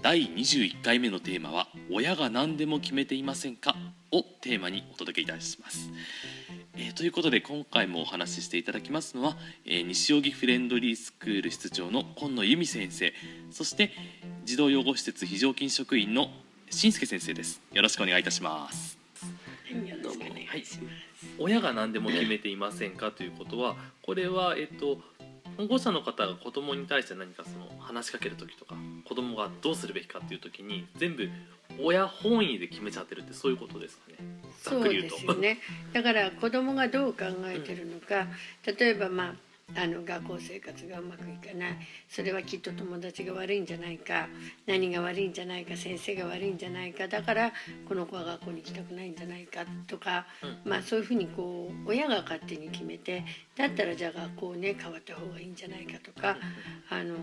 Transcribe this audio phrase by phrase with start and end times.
[0.00, 3.76] 第21回目のテーマは「親が何でも決めていませんか?」
[4.12, 5.90] をテーマにお届けいたします。
[6.76, 13.12] えー、ということで今回もお話ししていただきますのは、えー、西荻フレンドリースクール室長の今野由美先生
[13.50, 13.92] そして
[14.44, 16.30] 児童養護施設非常勤職員の
[16.70, 18.96] 新助先生ですよろしくお願いいたします
[20.02, 20.64] どうも、はい、
[21.38, 23.10] 親が何でも決めていませんか？
[23.10, 25.02] ということはこれはえっと
[25.58, 31.28] 保護者の方が子供に対して何かその話しかける時とか子供がどうするべきかっていう時に全部
[31.82, 34.16] 親本位で決めちゃってるってそういうことですかね。
[34.62, 35.58] そうですよね。
[35.92, 38.28] だから子供がどう考えてるのか、
[38.66, 39.34] うん、例えばまあ
[39.76, 41.78] あの学校生活がうまくいかない。
[42.08, 44.28] それはきっと友達が悪いんじゃないか。
[44.66, 45.76] 何が悪いんじゃないか。
[45.76, 47.06] 先生が悪いんじゃないか。
[47.06, 47.52] だから
[47.86, 49.64] この子は学校に行きたくないんじゃないか。
[49.86, 50.26] とか、
[50.64, 53.24] まあ、そういうふうにこう親が勝手に決めて。
[53.56, 56.36] だったらじゃあ学校ね変わった方がいいんじゃないかとか。
[56.88, 57.16] あの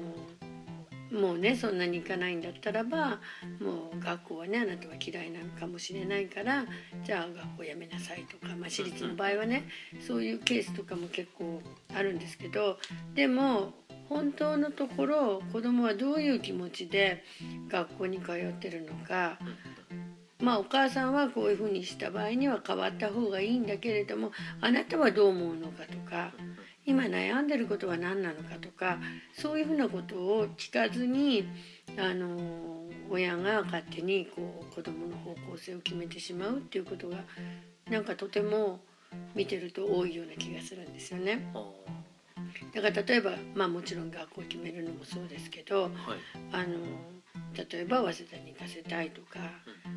[1.16, 3.19] もうねそんなに行かないんだったらば
[3.59, 6.66] もう学校はねあなたは嫌いなのかもしれないから
[7.03, 9.67] じゃあ学校辞めなさいとか、まあ、私立の場合はね
[10.05, 11.61] そういうケースとかも結構
[11.94, 12.77] あるんですけど
[13.16, 13.73] でも
[14.09, 17.23] 本当のところ子供はどういう気持ちで
[17.69, 19.38] 学校に通ってるのか
[20.39, 26.31] まあお母さんはこういうふうにした場合には変わった方がいいんだけれどもあなたはどう思うのかとか
[26.86, 29.00] 今悩んでることは何なのかとか
[29.33, 31.47] そういうふうなことを聞かずに
[31.97, 37.17] あの親が勝手にこう子どもの方向性を決めてしまうっていうことが
[37.89, 38.80] なんかとても
[39.36, 41.47] 見てると多いような気がするんですよね。
[42.73, 45.91] だから例えばまあもちろん学校を決めるのもそうですけど、はい、
[46.51, 46.78] あの
[47.56, 49.40] 例えば早稲田に行かせたいとか、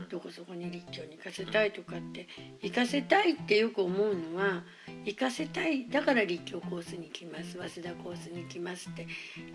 [0.09, 2.29] どこそこに立教に行かせたいとかって
[2.63, 4.63] 行かせたいってよく思うのは
[5.05, 9.07] 行かせたいだから立教コースに行きます早稲田コースに行きますって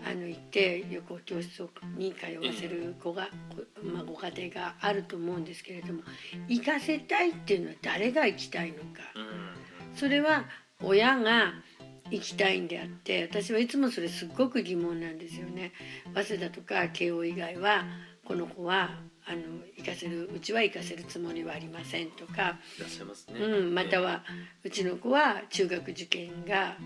[0.06, 3.28] あの言って旅行教室に通わせる子が、
[3.82, 6.02] まあ、ご家庭があると思うんですけれども
[6.48, 8.84] 行かせたいっていうのは誰が行きたいのか。
[9.94, 10.44] それは
[10.82, 11.54] 親が
[12.10, 15.72] 行きたいんであって私はいつもそれすっごく疑問なんですよね。
[16.14, 17.84] 早稲田とか慶応以外は
[18.24, 18.90] この子は
[19.26, 19.38] あの
[19.76, 22.58] 行かせるうちは行かせるつもりはありませんとか。
[23.32, 24.22] うん、または
[24.62, 26.76] うちの子は中学受験が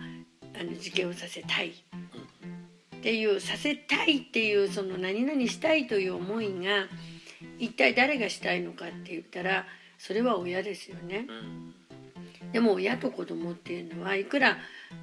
[0.59, 1.71] あの受験をさせたい。
[1.71, 6.89] っていうさせたいっていうその何々したいという思いが
[7.59, 9.67] 一体誰がしたいのかって言ったら
[9.99, 11.27] それは親ですよね。
[12.53, 14.59] でも親と子供っていうのはいくら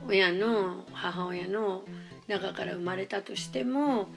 [0.07, 1.83] 親の母親の
[2.27, 4.09] 中から生まれたとしても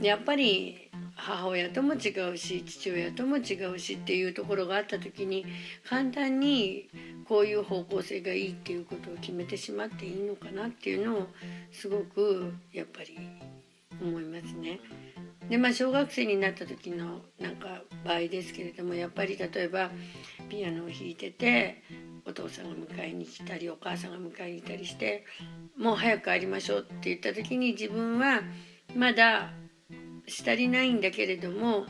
[0.00, 5.46] やっぱり母親とも違うし父親とも違うしっていうところがあった時に
[5.88, 6.88] 簡単に
[7.28, 11.26] こういう方向性がいいっていうことを決めてしまっていいのかなっていうのを
[11.70, 13.18] すごくやっぱり
[14.00, 14.80] 思いますね。
[15.48, 19.90] でまあ小学生になった時のなんか場合ですけれどもやっぱり例えば
[20.52, 21.82] ピアノを弾いてて
[22.26, 25.24] お父さんが迎えに来たりお母さんが迎えに来たりして
[25.78, 28.42] もう早く帰りましょうって言った時に自分は
[28.94, 29.50] まだ
[30.26, 31.86] したりないんだけれども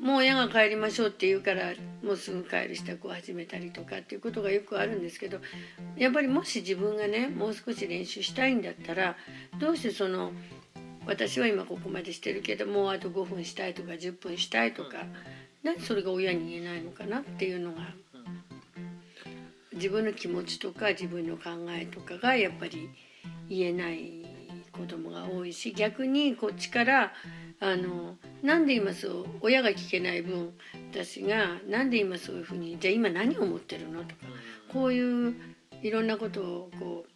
[0.00, 5.38] もう親が帰りましょうって言うからもうすぐ帰る支度を始めたりとかっていうことがよくあるんですけど
[5.98, 9.16] やっぱりもし自分がねもう少し練習したいんだったら
[9.60, 10.32] どうしてその
[11.06, 15.04] 私は今ここまでしてるけどもうあと5分したいとか10分したいとか
[15.62, 18.02] なんでそれが親に言えないのかなっていうのが。
[19.74, 22.90] 自分の気持ちとか自分の考えとかがやっぱり
[23.48, 24.24] 言えない
[24.70, 27.12] 子供が多いし逆にこっちから
[27.60, 30.52] あのなんで今そう親が聞けない分
[30.90, 34.14] 私がなんで今そういうふうにじゃあ今何を思ってるのとか
[34.72, 35.34] こういう
[35.82, 37.11] いろんなことをこう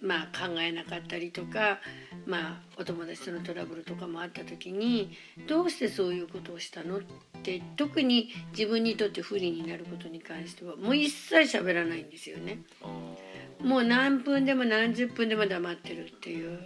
[0.00, 1.78] まあ考えなかったりとか
[2.26, 5.12] まあお友達とのトラブルとかもあった時に
[5.48, 7.00] どうしてそういうことをしたのっ
[7.42, 12.58] て特に自分にとって不利になることに関してはもう一切喋らないんですよね。
[13.62, 16.58] もう何分でも何十分でも黙ってるっていう。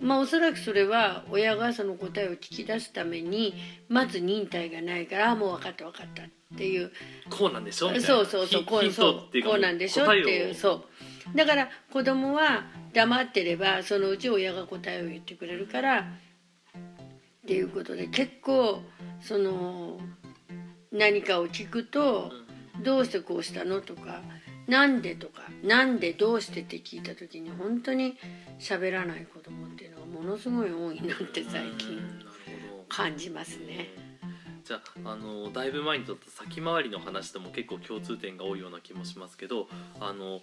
[0.00, 3.54] まあおそらくそれは親がその答えを聞き出すために
[3.88, 6.26] まず忍耐がないからもう分かった分かったっ
[6.58, 6.92] ていう。
[7.30, 10.84] こうなんでしょうそうそうそうこうそうこうなんでしょっていうそう
[11.34, 16.04] だから子供は黙ってればそのうち親が答えを言ってくれるからっ
[17.46, 18.82] ていうことで結構
[19.20, 20.00] その
[20.92, 22.32] 何かを聞くと
[22.82, 24.22] 「どうしてこうしたの?」とか
[24.68, 28.16] 「なんで?」とか「なんでどうして?」って聞いた時に本当に
[28.58, 32.00] 喋らない子供っていうのがものすごい多いなって最近
[32.88, 33.88] 感じますね。
[34.64, 39.68] じゃああのだいぶ前にとった先回りの話でも結構共通点が多いような気もしますけど
[40.00, 40.40] あの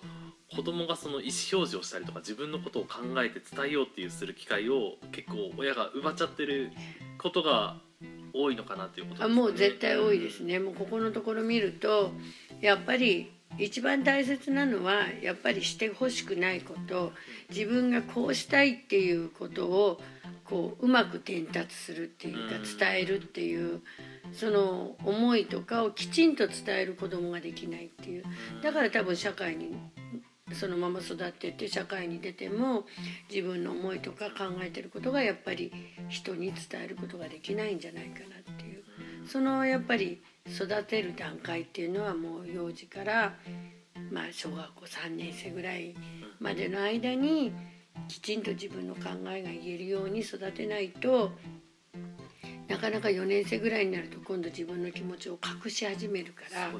[0.56, 6.72] 子供がその意思表示をしたりとか自分のことを考えて伝えようっていうする機会を結構親が奪っちゃってる
[7.18, 7.78] ことが
[8.34, 9.34] 多いのかなっていうことですあね。
[9.34, 12.12] もう絶対多いですね、もうここのところ見ると
[12.62, 17.12] やっぱり一番大切なのはやっぱりしてほしくないこと。
[17.50, 20.02] 自分がこうしたいっていうことを
[20.46, 22.78] こううまく伝達するっていうかうん。
[22.78, 23.82] 伝えるっていう
[24.34, 28.24] その思いとかをきちんと伝える子供ができないっていう。
[28.62, 29.76] だから多分社会に
[30.54, 32.86] そのまま育ってって社会に出ても
[33.30, 35.72] 自分の思いとか考えてることがやっぱり
[36.10, 38.84] 人に伝えることができないんじゃないかなっていう。
[39.28, 43.36] そのやっぱり育てる段階っていうのはもう幼児から
[44.12, 45.96] まあ小学校3年生ぐらい
[46.40, 47.54] までの間に
[48.08, 51.32] きちんと自分の考えが言えるように育てないと
[52.72, 56.74] なかなか4年生ぐらいになると今度自分の気持ちを隠し始めるからね。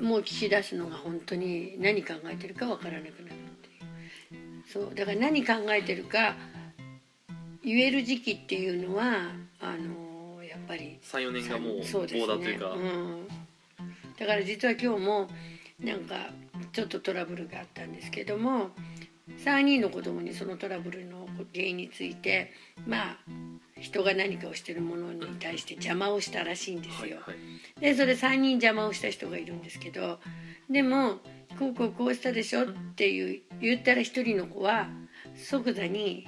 [0.00, 4.62] もう聞き出すのが本当に何考えてるかわからなくなるっていう。
[4.70, 6.34] そうだから何考えてるか
[7.64, 9.04] 言える時期っていうのは
[9.60, 12.20] あのやっぱり34年がもうそうですね。
[12.20, 13.28] 棒だというか、うん、
[14.18, 15.28] だから実は今日も
[15.80, 16.30] なんか
[16.72, 18.70] ちょっとトラブルがあったんですけども
[19.44, 22.52] 3人の子供にそのトラブルの原因について
[22.86, 23.16] まあ
[23.80, 26.98] 人が何かをしてるものに対して邪魔をしたらしいんですよ。
[26.98, 27.32] はいは
[27.78, 27.80] い。
[27.80, 30.18] でそれ3人邪魔をした人がいるんですけど。
[30.70, 31.20] でも
[31.58, 34.88] こうこうこうしたでしょっていう言ったら一人の子は
[35.34, 36.26] 即座に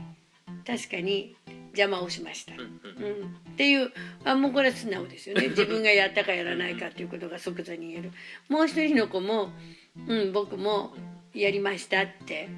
[0.66, 1.36] 確かに
[1.72, 2.54] 邪魔をしました。
[2.54, 3.92] うん、っていう
[4.24, 5.48] あもうこれは素直ですよね。
[5.54, 8.12] 自分がやったかやらないかっていうことが即座に言える。
[8.48, 9.52] もう一人の子も
[10.08, 10.94] 「うん僕も
[11.34, 12.48] やりました」って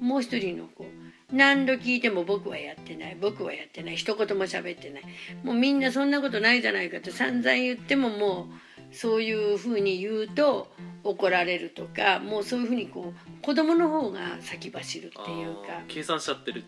[0.00, 0.86] もう一人の子
[1.32, 3.16] 何度聞いても僕はやってない。
[3.20, 3.96] 僕はやってない。
[3.96, 5.02] 一言も喋ってない。
[5.42, 7.10] もうみんなそんなことないじゃないかと。
[7.10, 8.48] 散々言ってもも
[8.90, 10.72] うそういうふうに言うと
[11.02, 15.82] 怒られるとかもうそういうふうにこう子供の方が先走るっていうか。
[15.88, 16.64] 計算しちゃってる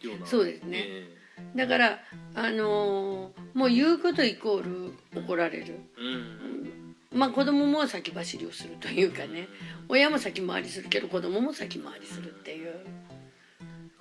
[0.00, 0.26] ような。
[0.26, 0.84] そうですね。
[0.86, 1.16] え
[1.56, 1.98] だから
[2.34, 5.80] あのーもう言うことイコール怒られる。
[5.98, 7.18] えうん。
[7.18, 9.48] まあ子供も先走りをするというかね。
[9.88, 12.74] 親も先回りするけど子供も先回りするっていう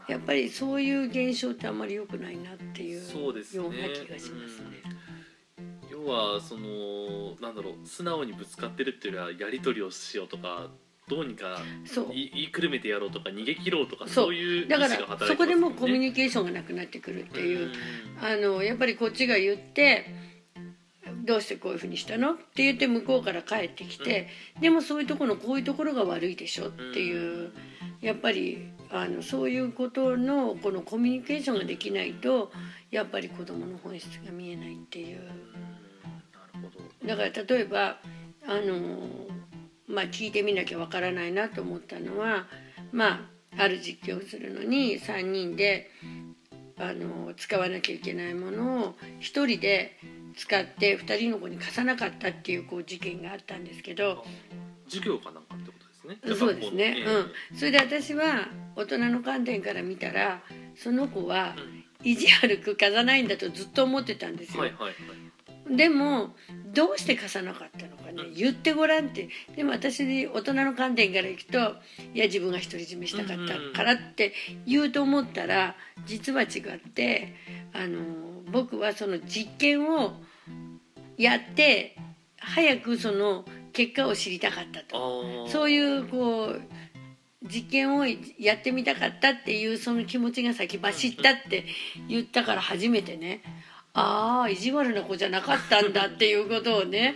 [0.09, 4.81] やっぱりそういう現象ってあんまり良くないなっていうような気がしますね。
[5.91, 10.67] 要はそのなんだろう素直にぶつかってるっていうよりはやり取りをしようとか
[11.07, 11.59] どうにか
[11.93, 15.35] 言い言いくるめてやろうとか逃げ切ろうとかそそうういう意だ思がからそ働いてますもんね。
[15.37, 17.65] こでもうコミュニケーションがなくなってくるっていう。
[17.65, 17.71] うん
[18.21, 20.05] あのやっぱりこっちが言って
[21.25, 22.33] どうしてこういうふうにしたの？
[22.33, 24.27] って言って向こうから帰ってきて、
[24.59, 27.51] でもそういうところのこういうところが悪いでしょっていう、
[28.01, 32.51] やっぱりあのそういうことのこのコミュニケーションができないと
[32.91, 35.17] やっぱり子どもの本質が見えないっていう。
[35.17, 37.07] なるほど。
[37.07, 37.97] だから例えば
[38.47, 39.27] あの
[39.87, 42.47] まあ聞いてみなきゃわからないなと思ったのは
[42.91, 45.89] まあある実況をするのに3人で
[46.77, 49.97] あの使わなきゃいけないものを1人で
[50.37, 54.23] 使って2人の子に貸さなかったっていうこう事件があったんですけど。
[54.89, 55.39] 授業かな
[56.09, 56.17] ね。
[56.37, 57.05] そうですね、
[57.51, 60.41] うん、それで私は大人の観点から見たら
[60.75, 61.55] その子は
[62.03, 64.65] え意地悪く貸さないんだとずっと思ってたんですよ。
[64.65, 65.75] えはいはいはい。
[65.75, 66.33] でも
[66.73, 68.29] どうして貸さなかったのかね。
[68.35, 69.29] 言ってごらんって。
[69.55, 71.57] でも私大人の観点からいくと
[72.13, 74.33] いや自分が独り占めしたかったからって
[74.65, 75.75] 言うと思ったら
[76.05, 77.35] 実は違って
[77.73, 77.99] あの
[78.51, 80.13] 僕はその実験を
[81.17, 81.95] やって
[82.37, 85.47] 早くその結果を知りたかったと。
[85.47, 86.61] そういうこう
[87.43, 88.05] 実験を
[88.37, 91.65] やってみたかったっていうその気持ちが先走ったって
[92.09, 93.41] 言ったから初めてね
[93.93, 97.15] ああ意地悪な子じゃなかったんだっていうことをね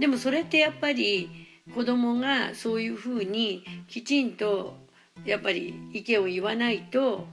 [0.00, 1.30] でもそれってやっぱり
[1.74, 4.76] 子供がそういうふうにきちんと
[5.24, 7.28] やっぱり意見を言わないと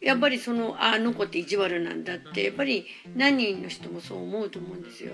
[0.00, 5.12] やっぱりそのああの子って意地悪なんだってやっぱり何人の人もそう思うと思うんですよ。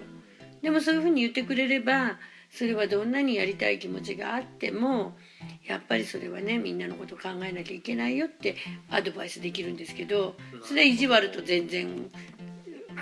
[0.62, 2.18] でもそういうふうに言ってくれれば
[2.50, 5.16] それはどんなにやりたい気持ちがあっても
[5.66, 8.56] やっぱりそれはねみんなのこと考えなきゃいけないよって
[8.90, 12.10] アドバイスできるんですけどそれは意地悪と全然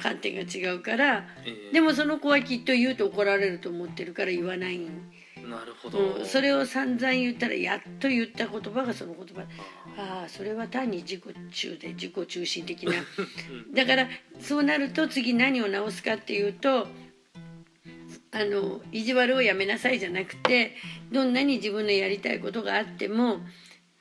[0.02, 1.72] 観点が違うからええ。
[1.72, 9.42] でもその子はきっと言うと怒られると思ってるから言わない、なるほど、うん、それを散々言ったらやっと言った言葉がその言葉。
[9.98, 11.22] あああそれは単に自己
[11.52, 12.92] 中で自己中心的な。
[13.72, 14.08] だから
[14.40, 16.88] そうなると次何を直すかっていうと
[18.37, 20.76] あの意地悪をやめなさいじゃなくて
[21.11, 23.38] どんなに自分のやりたいことがあっても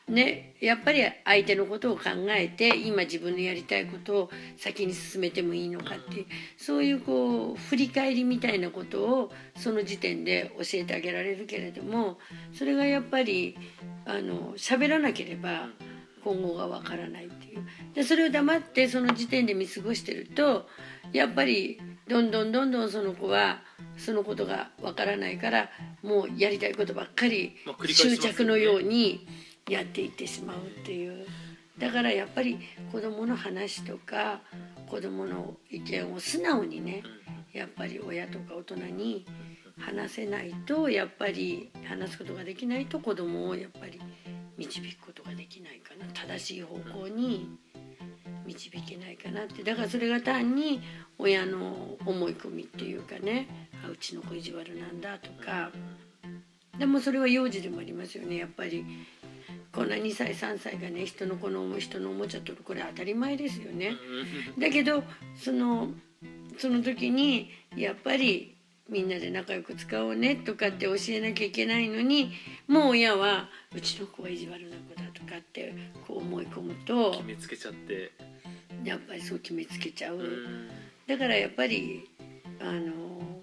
[0.08, 6.26] ね、やっぱり相手のことを考えて今自分のやりたいことを先に進めてもいいのかっていう
[6.58, 12.20] そういうこう振り返りみたいなことをその時点で教えてあげられるけれども
[12.54, 13.58] それがやっぱり
[14.06, 15.70] あの喋らなければ
[16.26, 17.64] 今後がわからないっていう。
[17.94, 20.68] でそれを黙ってその時点で見過ごしてると
[21.14, 21.80] やっぱり
[22.10, 23.62] どんどんどんどんその子は
[23.96, 25.70] そのことがわからないから
[26.02, 27.56] もうやりたいことばっかり
[27.88, 29.28] 執着のように
[29.70, 31.28] やっていってしまうっていう。
[31.78, 32.58] だからやっぱり
[32.92, 34.42] 子どもの話とか
[34.90, 37.04] 子どもの意見を素直にね
[37.54, 39.26] やっぱり親とか大人に
[39.78, 44.00] 話せないとやっぱり話すことができないと子どもをやっぱり
[44.58, 46.06] 導くことができないかな。
[46.14, 47.58] 正しい方向に
[48.46, 49.64] 導けないかなって。
[49.64, 50.82] だからそれが単に
[51.18, 53.70] 親の思い込みっていうかね。
[53.86, 55.72] あうちの子意地悪なんだとか。
[56.78, 58.38] でもそれは幼児でもありますよね。
[58.38, 58.86] やっぱり
[59.72, 62.64] こんな2歳3歳がね人の子の人のおもちゃ取る。
[62.64, 63.94] これ当たり前ですよね。
[64.58, 65.04] だけど
[65.36, 65.90] その
[66.58, 68.55] その時にやっぱり
[68.90, 72.32] みんなで仲良く使おうねとかって教えなきゃいけないのに
[72.68, 75.74] もう親はうちの子は意地悪な子だとかって
[76.08, 78.12] こう思い込むと決めつけちゃって。
[78.86, 80.18] やっぱりそう決めつけちゃう。
[80.18, 80.70] うん。
[81.08, 82.08] だからやっぱり
[82.62, 83.42] あの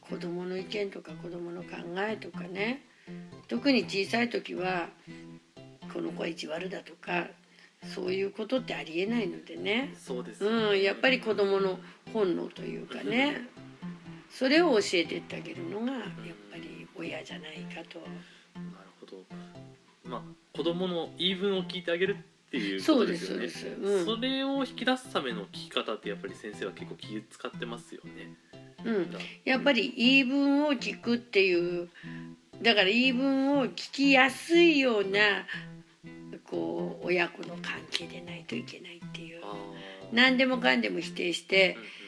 [0.00, 2.82] 子供の意見とか子供の考えとかね。
[3.46, 4.88] 特に小さい時は
[5.92, 7.28] この子は意地悪だとか
[7.94, 11.78] そういうことってありえないのでね、そうですうん、やっぱり子供の
[12.14, 13.46] 本能というかね
[14.34, 16.02] それを教えてってあげるのがやっ
[16.50, 18.00] ぱり親じゃないかと。
[18.00, 19.16] なるほど。
[20.04, 20.22] まあ
[20.56, 22.16] 子供の言い分を聞いてあげる
[22.48, 23.48] っていうこそうでとですすよね。
[23.48, 24.00] そうです。
[24.00, 24.04] うん。
[24.16, 28.34] それを引き出すための聞き方ってやっぱり先生は結構気使ってますよね。
[28.84, 31.88] うん、やっぱり言い分を聞くっていう
[32.60, 35.46] だから言い分を聞きやすいような
[36.44, 39.40] こう親子の関係でないといけないっていう。
[39.44, 39.54] あ
[40.12, 42.03] 何でもかんでも否定してーうん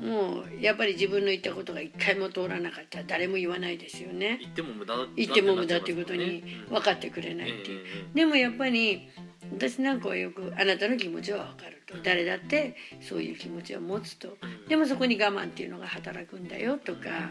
[0.00, 4.38] もうやっぱり自分の言ったことが一回も通らなかったら誰も言わないですよね。
[4.40, 7.84] 言っても無駄だ言っても無駄っていうことに分かってくれないっていう。
[8.14, 9.08] でもやっぱり
[9.52, 11.96] 私なんかはよくあなたの気持ちは分かると。
[12.02, 14.36] 誰だってそういう気持ちを持つと。
[14.68, 17.30] でもそこに我慢っていうのが働くんだよとか。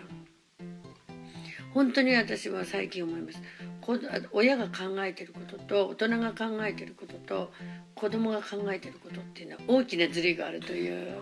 [1.74, 3.42] 本当に私は最近思います。
[3.82, 4.00] こ
[4.32, 7.52] 親が考えてることと大人が考えてることと
[7.94, 11.22] 子供が考えてることっていうのは大きなズレがあるという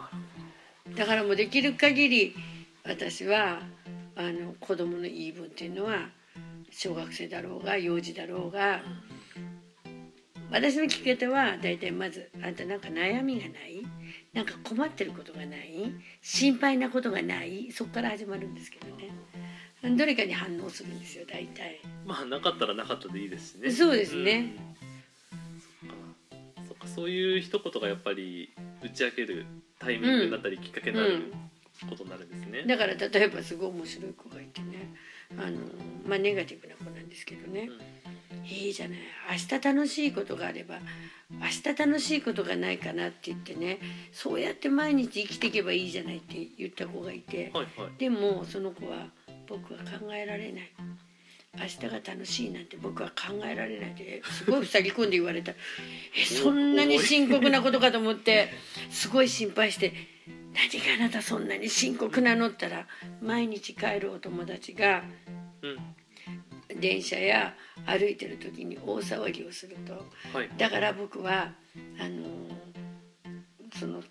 [0.95, 2.35] だからもうできる限り
[2.83, 3.61] 私は
[4.15, 6.09] あの子供の言い分っていうのは
[6.71, 8.81] 小学生だろうが幼児だろうが
[10.51, 13.83] 私の聞き方は大体まず「あんたなんか悩みがない？
[14.33, 15.91] なんか困ってることがない？
[16.21, 19.09] 心配なことがない」そこから始まるんですけどね。
[19.97, 21.79] どれかに反応するんですよ大体。
[22.05, 23.71] まあなかったらなかったでいいですしね。
[23.71, 24.55] そうですね。
[25.81, 25.89] うん。
[25.89, 25.95] そっか。
[26.67, 26.87] そっか。
[26.87, 29.45] そういう一言がやっぱり打ち明ける
[29.79, 31.33] タイミングだったりきっかけになる
[31.89, 32.63] ことになるんですね。
[32.63, 34.93] だから例えばすごい面白い子がいてね
[35.37, 35.59] あの、
[36.07, 37.69] まあ、ネガティブな子なんですけどね、
[38.45, 38.97] いいじゃない。
[39.31, 40.79] 明日楽しいことがあれば
[41.31, 43.79] 明日楽しいことがないかなって言ってね
[44.11, 47.97] そうやって毎日生きていけばいいじゃないって言った子がいて、はいはい。
[47.97, 49.07] でもその子は
[49.47, 50.71] 僕は考えられない
[51.55, 58.49] 明日が楽しいなんて僕は考えられないってすごい塞ぎ込んで言われたえそんなに深刻なことかと思って
[58.89, 59.93] すごい心配して
[60.53, 62.87] 「何があなたそんなに深刻なの?」って言ったら
[63.21, 65.03] 毎日帰るお友達が
[65.61, 65.77] うん。
[66.79, 67.55] 電車や
[67.85, 70.49] 歩いてる時に大騒ぎをするとはい。
[70.57, 71.53] だから僕は
[71.99, 72.25] あの
[73.77, 74.01] その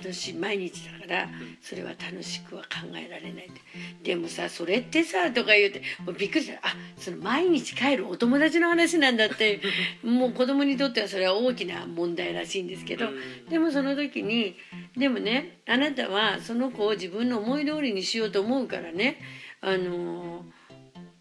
[0.00, 1.28] 楽しい毎日だから
[1.60, 3.60] それは楽しくは考えられないって。
[4.02, 6.58] でもさそれってさとか言うてもうびっくりした。
[6.66, 9.60] あその毎日帰るお友達の話なんだって。
[10.02, 13.08] もう子供にとってはそれは大きな問題らしいんですけど。
[13.08, 13.46] うん。
[13.48, 14.56] でもその時に
[14.96, 19.18] でもねあなたはその子を自分の思い通りにしようと思うからね
[19.60, 20.44] あの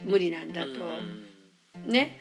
[0.03, 0.69] 無理なんだと。
[1.85, 2.20] ね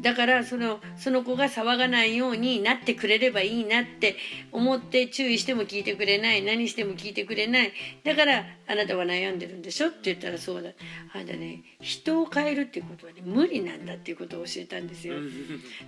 [0.00, 4.16] だからそのその子が騒がないようになってくれればいいなって
[4.52, 7.72] 思って注意しても聞いてくれない何しても聞いてくれない。
[8.04, 10.70] だからあなたは悩んでるんでしょって言ったらそうだ
[11.14, 15.14] あなたね人を変えるっていうことはね無理なんだっていうことを教えたんですよ。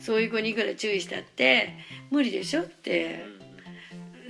[0.00, 1.74] そういう子にいくら注意したって
[2.10, 3.22] 無理でしょって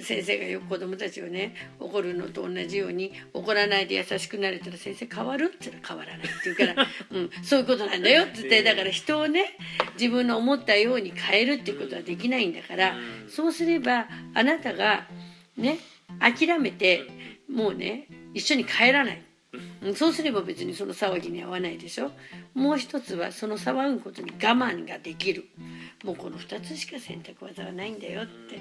[0.07, 9.57] 先生がよく子供たちをね怒るのと同じように怒らないで優しくなれたら先生変わるって言ったら変わらないって言うから、 うん、そういうことなんだよって言ってだから人をね
[9.95, 12.97] 自分の思ったように変えるっていうことはできないんだから
[13.29, 15.09] そうすればあなたが
[15.57, 15.79] ね
[16.21, 17.03] 諦めて
[17.49, 19.17] もうね一緒に帰らない。
[19.17, 19.36] うん
[19.95, 22.11] そうすれば別にその騒ぎに合わないでしょ。
[22.55, 25.47] もう一つはその騒ぐことに我慢ができる。
[26.05, 28.61] もうこの2つしか選択技はないんだよって。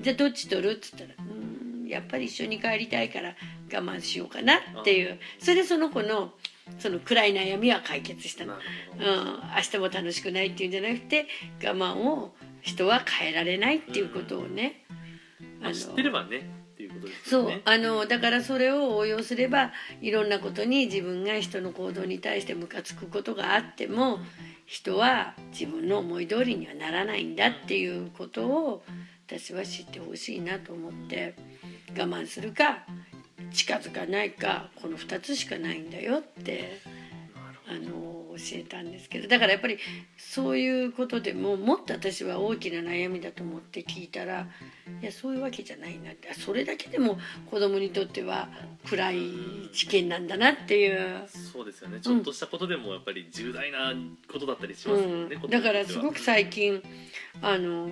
[0.00, 0.72] じゃあどっち取る？
[0.72, 3.34] っつったらうんやっぱり一緒に帰りたいから
[3.72, 5.18] 我慢しようかなっていう。
[5.38, 6.32] それでその子の
[6.78, 8.44] その暗い悩みは解決した。
[8.44, 8.60] のうん、
[9.00, 11.26] 明日も楽しくないっていうんじゃなくて
[11.62, 14.84] 我慢を人は変えられないっていうことをね、
[15.60, 16.61] まあ知ってればね
[17.02, 24.18] ことですそうあのだからそれを応用すればいろんなことに自分が人の行動に対してムカつくことがあっても
[24.66, 28.82] 人は自分の思い通りにはならないんだっていうことを
[29.26, 31.34] 私は知ってほしいなと思って
[31.96, 32.84] 我慢するか
[33.52, 36.80] 近づかないかこの2つしかないんだよって
[37.68, 39.78] あの教えたんですけどだからやっぱり
[40.16, 44.48] そういうことでももっと私は大きな悩みだと思って聞いたら
[45.00, 47.18] いやそういうわけじゃないなってあそれだけでも
[47.50, 48.48] 子供にとっては
[48.86, 49.20] 暗い
[49.72, 51.28] 事件なんだなっていう。
[51.28, 52.00] そうですよね。
[52.00, 53.92] ちょっとしたことでもやっぱり重大な
[54.30, 56.82] ことだったりしますもんね、うん、だからすごく最近
[57.40, 57.90] あの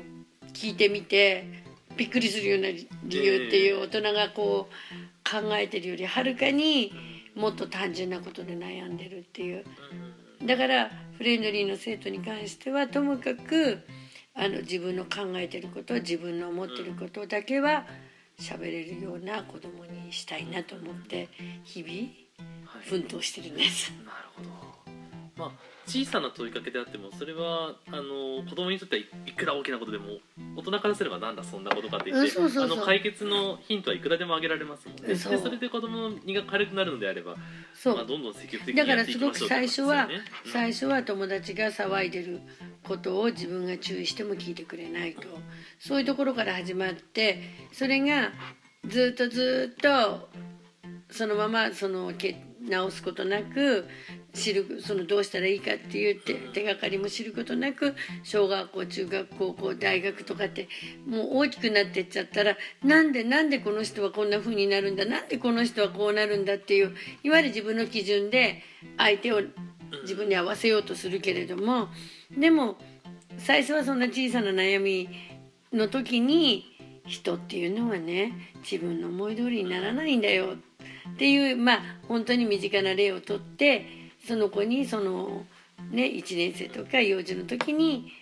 [0.52, 1.64] 聞いてみて
[1.96, 6.92] びっくりするような理由っていう大人がこう考えてるよりはるかに
[7.34, 9.64] もっと単純なことで悩んでるっていう
[10.42, 13.80] だからフレンドリーの生徒に関してはともかく
[14.34, 17.84] あの自分の考えてること自分の思ってることだけは
[18.38, 21.28] 喋れるような子供にしたいなと思って
[21.64, 23.92] 日々奮闘してるんです。
[24.04, 24.79] なるほど
[25.40, 30.04] まあ小さな問いかけであってもそれはあの子供にとってはいいくら大きなことでも
[30.56, 32.76] 大人からすればなんだそんなことかって言って、うんそうそうそう。
[32.78, 35.08] あの解決のヒントはいくらでもあげられますもんね。
[35.08, 37.34] でそれで子供にが軽くなるのであれば、
[37.74, 37.96] そう。
[37.96, 40.24] まあ、どんどん積極的にだかやっらすごくていきましょうって最初はことですよね。
[40.44, 40.52] うん。
[40.52, 42.40] 最初は友達が騒いでる
[42.84, 45.22] ことを自分が注意しても聞いてくれないと。
[45.78, 47.42] そういうところから始まって
[47.72, 48.30] それが
[48.86, 50.28] ずっとずっと
[51.10, 53.86] そのままそのけ直すことなく
[54.32, 60.68] 知るそのどうしたらいいかっていう手手がかりも知ることなく小学校中学高校大学とかって
[61.06, 68.62] もう大きくなってっちゃったらなんでなんでこの人はこんな風になるんだなんでこの人はこうなるんだっていういわゆる自分の基準で
[68.96, 69.42] 相手を
[70.02, 71.88] 自分に合わせようとするけれども
[72.36, 72.76] でも
[73.38, 75.08] 最初はそんな小さな悩み
[75.72, 76.66] の時に
[77.06, 80.54] 人っていうのはね自分の思い通りにならないんだよ
[81.14, 83.99] っていうまあ本当に身近な例をとって
[84.30, 85.44] その子にその
[85.90, 88.12] ね1年生とか幼児の時に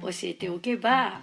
[0.00, 1.22] 教えておけば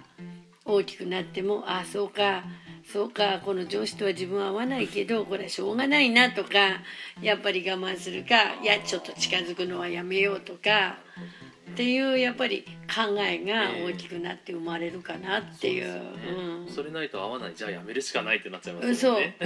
[0.66, 2.44] 大きくなってもああそうか
[2.92, 6.82] そうかこの上司とは自分は合わないけどこれはしょうがないなとか
[7.22, 10.98] やっぱり我慢するかいやちょっと近づくのはやめようとか
[11.72, 16.00] っていうやっぱり考えが大きくなって生まれるかなっていう。
[16.64, 16.68] うん。
[16.68, 17.54] それないと合わない。
[17.54, 19.14] じゃあやめるしかないってなっちゃいますうんそう。
[19.14, 19.36] よね。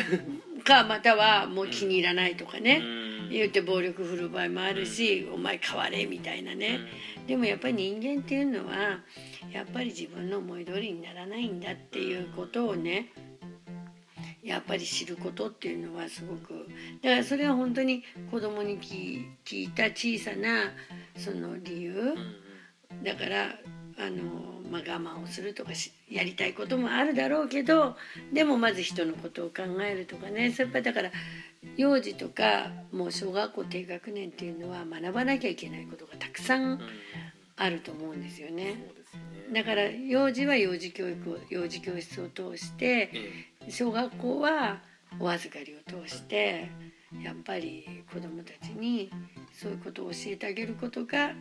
[0.64, 3.30] かまたはもう気に入らないとかね、うん。
[3.30, 6.80] 言って暴力振る場合もあるし、お前変われみたいなね、
[7.26, 9.00] でもやっぱり人間っていうのは
[9.52, 13.08] やっぱり自分の思い通りにならないんだっていうことをね
[14.44, 16.68] やっぱり知ることっていうのはすごく
[17.02, 20.70] だからそれは本当に子供に聞聞いた小さな
[21.16, 22.14] その理由、
[23.02, 23.58] だから
[23.98, 27.96] あの、まあ、我慢をするとかしやりたいこともあるだろうけど
[28.32, 30.50] でもまず人のことを考えるとかね。
[30.52, 31.10] それやっぱりだから
[31.76, 36.80] 幼児とかもう小学校低学年っていうのは学ばなきゃいけないことがたくさんうん
[37.56, 38.84] あると思うんですよね。
[39.52, 44.80] だから幼児は幼児教育を幼児教室を通してえ小学校は
[45.18, 46.70] お預かりを通して
[47.22, 49.10] やっぱり子どもたちに
[49.52, 51.32] そういうことを教えてあげることが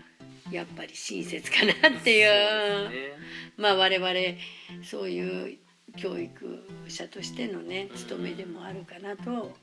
[0.52, 2.96] やっぱり親切かなっていうね
[3.58, 4.12] まあ我々
[4.84, 5.58] そういう
[5.96, 9.56] 教育者としてのね務めでもあるかなと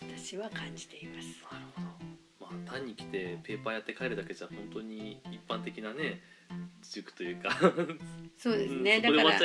[0.00, 1.28] 私は感じています。
[1.50, 2.15] なるほど。
[2.50, 6.20] まあ単に来てペーパーやって帰るだけじゃ本当に一般的なね
[6.82, 7.50] 塾というか。
[8.38, 9.38] そうですね、うんだから。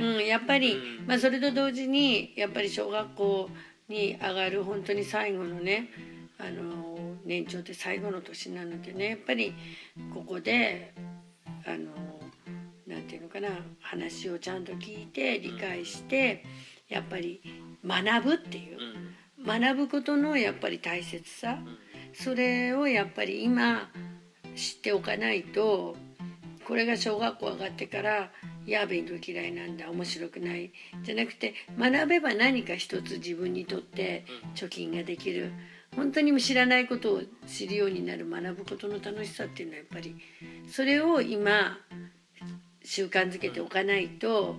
[0.00, 1.06] うん、やっぱり、うん。
[1.06, 3.50] まあ、それと同時にやっぱり小学校
[3.88, 5.88] に上がる本当に最後のね
[6.38, 9.54] あの年長って最後の年なのでねやっぱり
[10.12, 10.92] ここで
[11.66, 11.92] あの
[12.86, 13.48] なんていうのかな
[13.80, 16.44] 話をちゃんと聞いて理解して
[16.88, 17.40] やっぱり
[17.86, 18.78] 学ぶっていう。
[18.78, 19.14] うん。
[19.46, 21.58] 学ぶことのやっぱり大切さ。
[21.64, 21.78] うん
[22.14, 23.90] それをやっぱり今
[24.54, 25.96] 知っておかないと
[26.66, 28.30] これが小学校上がってから
[28.66, 30.72] 「いや勉強嫌いなんだ面白くない」
[31.02, 34.24] じゃなくて学べば何か一つ自分にとって
[34.54, 35.50] 貯金ができる。
[35.96, 40.16] 本当に知らないことを知るようになる学ぶことの楽しさっていうのはやっぱり
[40.68, 41.78] それを今
[42.84, 44.56] 習慣づけておかないと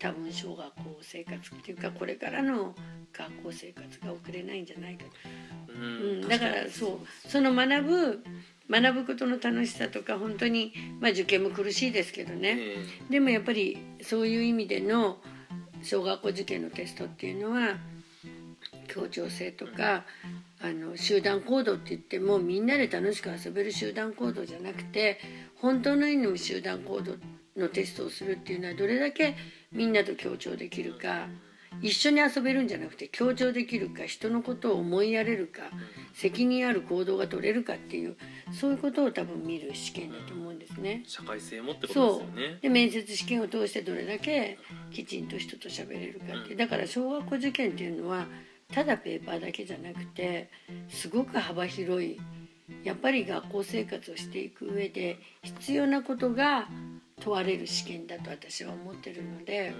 [0.00, 2.74] 多分小学校生活っていうかこれからの
[3.12, 5.10] 学校生活が送れないんじゃないかと。
[5.68, 5.86] うう
[6.22, 7.28] んん、だからそう。
[7.28, 8.24] その学ぶ
[8.70, 12.76] 学ぶことの楽しさとか本当にまあ受験も苦しいですけどね、え
[13.10, 15.18] でもやっぱりそういう意味での
[15.82, 17.76] 小学校受験のテストっていうのは
[18.88, 20.04] 協調性とか、
[20.62, 25.18] あの集団行動って言ってもみんなで楽しく遊べる集団行動じゃなくて
[25.56, 27.16] 本当の意味の集団行動
[27.60, 29.36] のテストをするっていうのはどれだけ
[29.72, 31.28] みんなと協調できるか
[31.82, 35.62] 一緒に遊べるんじゃなくて協調できるか人のことを思いやれるか
[36.12, 38.16] 責任ある行動が取れるかっていう
[38.52, 41.04] そういうことを多分見る試験だと思うんですね。
[41.06, 42.56] 社会性もってことそですよね。
[42.58, 42.62] う。
[42.62, 44.58] で面接試験を通してどれだけ
[44.90, 48.26] きちんと人と喋れるかってだから小学校受験っていうのは
[48.74, 50.50] ただペーパーだけじゃなくて
[50.88, 52.18] すごく幅広い
[52.84, 56.68] やっぱり学校生活をしていく上で必要なことが
[57.20, 59.72] 問われる試験だと私は思ってるので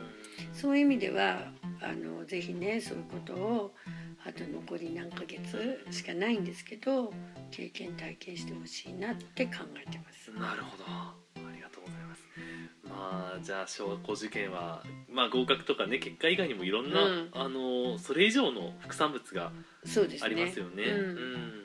[0.52, 3.74] そういう意味ではあのぜひねそういうことを
[4.24, 7.12] あと残り何ヶ月しかないんですけど
[7.50, 10.30] 経験体験してほしいなって考えてます。
[10.38, 10.84] なるほど。
[10.86, 11.14] あ
[11.54, 12.20] りがとうございます。
[12.84, 17.30] まあじゃあ小学校受験はまあ合格とかね結果以外にもいろんな、うん。
[17.32, 19.52] あのそれ以上の副産物が
[19.84, 20.26] そうですね。
[20.26, 20.82] ありますよね。
[20.84, 20.90] うん。
[20.90, 21.59] うん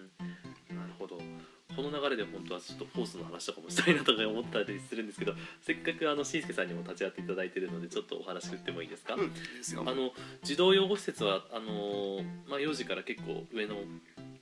[1.75, 9.83] この流れで本当はちょっとホースの話とかもしたいなとか思ったりするんですけどせっかくあのしんすけさんにも立ち会っていただいているのでちょっとお話振ってもいいですか、うん、いいですよ。
[9.85, 10.11] あの
[10.43, 13.75] 児童養護施設はあの、まあ、幼児から結構上の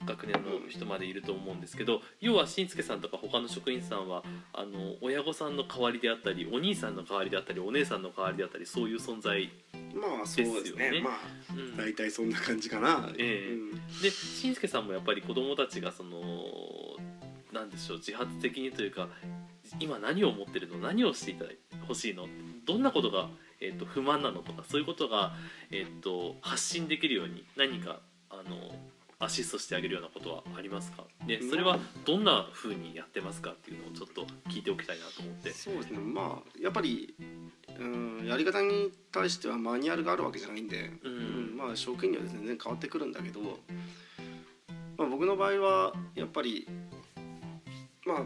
[0.06, 9.50] 学年の人までいると思うんですけど要はしんすけさんとか他の職員さんはあの親御さんの代わりであったりお兄さんの代わりであったりお姉さんの代わりであったりそういう存在、
[9.96, 11.02] まあそうですねね。
[11.02, 11.14] まあ
[11.54, 13.10] うん大体そんな感じかな。
[13.18, 16.20] ええうんでしんすけさんもやっぱり子供たちがその
[17.54, 19.08] なんでしょう自発的にというか
[19.80, 21.52] 今何を思ってるの何をしていただ
[21.88, 22.28] ほしいの
[22.66, 23.30] どんなことが、
[23.62, 25.34] えー、と不満なのとかそういうことが、
[25.72, 28.76] えー、と発信できるように何かあの
[29.20, 31.06] アシストしてあげるようなことはありますか？
[31.26, 35.52] でそれはどんな風にやってますかっていうのをちょっと聞いておきたいなと思って。
[35.52, 36.00] そうですね。
[36.00, 37.16] まあやっぱり、
[37.80, 43.40] うん、やり方に対してはマニュアルがあるわけじゃないんで、うんまあ職員によって全然変わってくるんだけど、
[44.98, 46.68] まあ僕の場合はやっぱり
[48.06, 48.18] まあ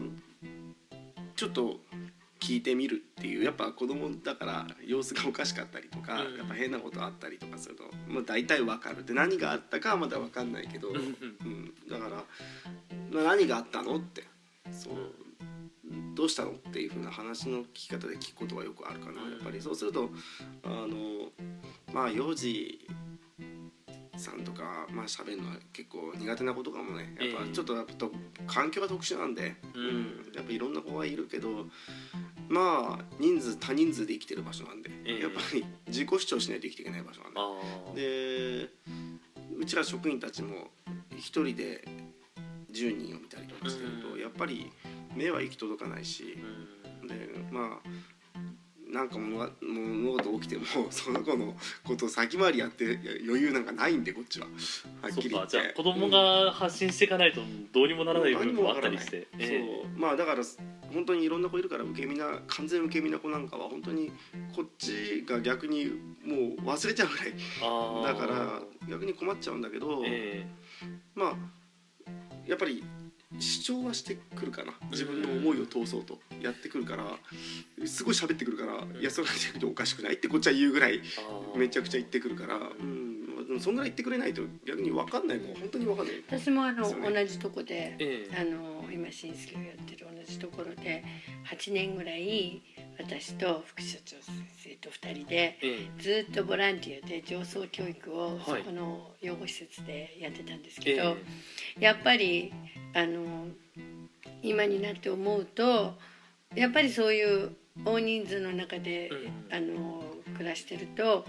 [1.36, 1.80] ちょっと
[2.40, 6.36] 聞いてみるっていうやっぱ子供だから様子がおかしかったりとか、うん。
[6.36, 11.74] やっぱ変なことあったりとかすると、まあ、大体わかるで何があったかはまだわかんないけど、うん。
[11.90, 12.24] だから、
[13.10, 14.24] まあ、何があったのって
[14.70, 14.94] そう
[16.14, 19.22] どうしたのっていうふうな話の聞き方で聞くことがよくあるかな。
[19.22, 20.10] やっぱりそうすると
[20.64, 21.30] あの
[21.92, 22.86] まあ幼児
[24.18, 27.52] さんとかまあ喋るのは結構苦手な子とかもねやっぱええ。
[27.52, 28.12] ちょっとやっぱと
[28.46, 30.32] 環境が特殊なんで、うん。
[30.34, 31.66] やっぱいろんな子がいるけど
[32.48, 35.22] まあ人数多人数で生きてる場所なんで、ええ。
[35.22, 37.30] やっぱり自己主張しないと生きていけない場所な
[37.92, 38.02] んで。
[38.02, 38.68] で
[39.56, 40.68] うちら職員たちも
[41.16, 41.84] 一人で
[42.72, 44.20] 10人を見たりとかしてると、うん。
[44.20, 44.70] やっぱり
[45.14, 46.38] 目は行き届かないし
[47.02, 47.08] う、ん。
[47.08, 47.14] で
[47.50, 47.88] まあ
[48.92, 54.46] なんか物が物事起きてもその子のことを先回りやって余裕なんかないんでこっちは。
[55.02, 55.46] はっきり言って。
[55.46, 59.40] かじゃあ子供が発信していかないとどうにもならない部分もあったりして、そう。
[59.40, 60.42] えまあだから
[60.92, 64.10] 本当にいろんな子いるから受け身な完全受け身な子なんかは本当に
[64.56, 65.86] こっちが逆に
[66.24, 67.34] もう忘れちゃうぐらい。
[68.04, 70.46] だから逆に困っちゃうんだけど、え。
[71.14, 71.36] まあ
[72.46, 72.82] やっぱり
[73.38, 74.72] 主張はしてくるかな。
[74.90, 76.18] 自分の思いを通そうと。
[76.40, 77.04] やってくるから。
[77.86, 81.00] すごい喋ってくるから「いやそれは逆におかしくない?」ってこっちは言うぐらい
[81.56, 85.54] めちゃくちゃ言ってくるから、うん、でもそんぐらい言ってくれないと逆に分かんないもん。
[85.54, 86.22] 本当に分かんない。
[86.26, 87.10] 私もあのね。
[87.10, 88.36] 同じとこで、ええ。
[88.36, 91.04] あの今新助がやってる同じところで
[91.46, 92.62] 8年ぐらい
[92.98, 98.62] 私と副所長先生と2人でえずっとボランティアで上層教育をそはい。
[98.62, 101.16] この養護施設でやってたんですえけど、
[101.78, 102.52] やっぱり
[102.94, 103.46] あの
[104.42, 105.94] 今になって思うと
[106.54, 107.52] やっぱりそういう
[107.84, 109.54] 大人数の中で、うん。
[109.56, 110.02] あの
[110.36, 111.24] 暮らしてると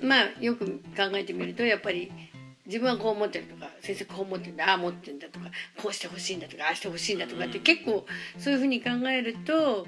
[0.00, 2.10] まあよく考えてみるとやっぱり
[2.66, 5.46] 自分はこう思ってるとか先生こう思ってるんだああ思ってるんだとか
[5.82, 7.64] こうしてほしいんだとかああしてほしいんだとかって、うん。
[7.64, 8.06] 結構
[8.38, 9.86] そういうふうに考えると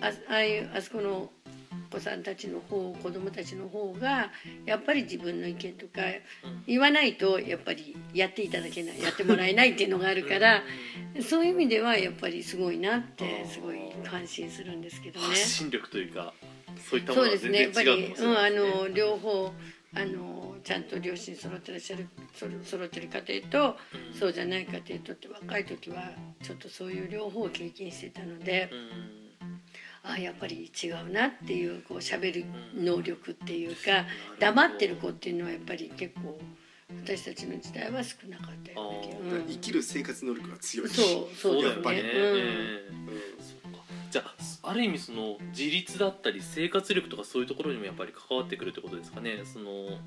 [0.00, 1.30] あああいうあそこの
[1.92, 4.30] お子さんたちの方子供たちの方が
[4.64, 6.02] やっぱり自分の意見とか
[6.66, 10.62] 言わないとやっぱりやっていただけないやってもらえないっていうのがあるから
[11.20, 15.26] そういう意味ではやっぱりすごいなってすごい感心するんですけどね。
[15.26, 16.32] 発信力というか
[16.88, 17.82] そういったものは全然違ですね。
[17.82, 19.52] やっぱり、うかもしれうん、あないですねの両方
[19.92, 22.08] あのちゃんと両親揃ってらっしゃる
[22.64, 23.76] 揃ってる家庭と、
[24.12, 24.18] うん。
[24.18, 28.70] そうじゃない家庭とって若い時はちょっとそういう両方を経験してたので、
[30.02, 34.06] あやっぱり違うなっていうこう喋る能力っていうか、
[34.38, 36.38] 黙ってる子っていうのはやっぱり結構
[37.04, 39.46] 私たちの時代は少なかったような気が、あーううん。
[39.46, 40.88] 生きる生活能力が強い。
[40.88, 43.44] そうそうだよね、ですねええうん。
[43.44, 43.78] そっか。
[44.10, 49.42] じゃあある意味その自立だったり生活力とかそういうところにもやっぱり関わってくるってことですかね。
[49.44, 49.98] その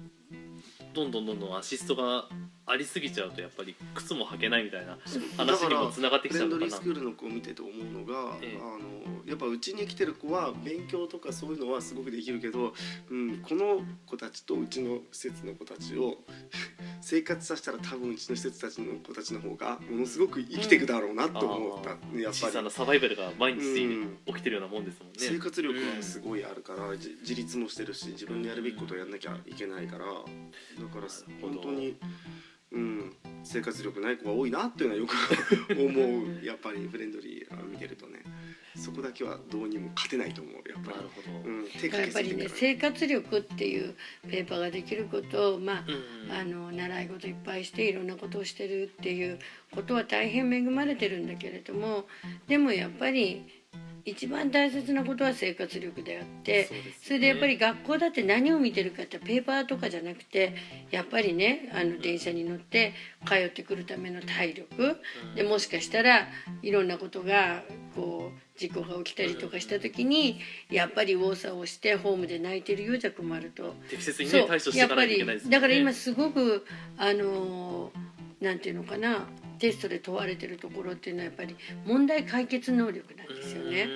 [0.93, 2.30] どんどんどんどんアシストが
[2.65, 4.98] ありすぎちゃうとやっぱり靴も履けないみたいな
[5.38, 6.65] 話にもつながってきちゃうのかな。
[6.65, 12.74] リースクールの子を見てて思うのが、ええあのやっぱうちに来てる子は勉強とかそういうのはすごくできるけど、
[13.10, 16.17] うん、この子たちとうちの施設の子たちを
[17.02, 22.54] 生活させたら多分うちの施設たちの子たちの方がものすごく生きていくだろうなと思った、あ小やっぱり。
[22.54, 30.06] さなサバイバルが毎日うん起きてるようなもんですもんね、生活力はすごいあるから、じ自立もしてるし自分でやるべきことをやんなきゃいけないから
[30.80, 31.08] だから
[31.42, 31.96] 本当に、
[32.72, 35.16] うん、生活力ない子が多いなっていうのはよく
[35.80, 36.46] 思う。
[36.46, 38.22] やっぱりフレンドリーあ見てるとね。
[38.76, 40.56] そこだけはどうにも勝てないと思う。
[40.68, 41.22] やっぱなるり。
[41.22, 42.94] ほど、うん、手かやっぱりねけすぎてるから。
[42.94, 43.96] 生活力っていう
[44.28, 46.32] ペーパーができることをまあうん。
[46.32, 49.40] あの習い事いっぱいしていろんなことをしてるっていう
[49.72, 52.08] ことは大変恵まれてるんだけれども
[52.48, 53.62] でもやっぱり
[54.06, 56.70] 一番大切なことは生活力であって
[57.02, 60.56] それでやっぱり学校だって何を見てるかってペーパーとかじゃなくて
[60.92, 62.94] やっぱりねあの電車に乗って
[63.26, 64.98] 通ってくるための体力。
[65.36, 66.28] でもしかしたら
[66.62, 67.63] いろんなことが
[67.96, 70.39] こう事故が起きたりとかした時に
[70.70, 73.76] やっぱり右往左往してホームで泣いてるようじゃ困ると。
[73.89, 75.54] 適切に対処していかないといけないですね。
[75.54, 76.66] やっぱりだから今すごく
[76.98, 78.13] あのー
[78.44, 79.26] なんていうのかな
[79.60, 83.88] テストで問われてるところっていうのはやっぱり問題解決能力なんですよね。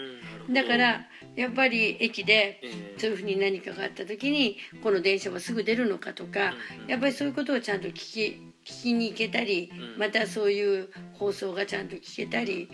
[0.50, 6.54] だからやっぱり駅でええそういうふうに何かがあった時にこの電車はすぐ出るのかとか
[6.88, 8.20] やっぱりそういうことをちゃんと聞き
[8.66, 10.00] 聞きに行けたりうん。
[10.00, 12.70] またそういう放送がちゃんと聞けたり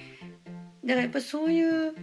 [0.83, 1.95] だからやっぱそういう